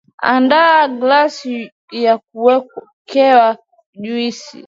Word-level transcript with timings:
andaa 0.31 0.79
glass 0.99 1.35
yakuwekea 2.05 3.43
juisi 4.01 4.57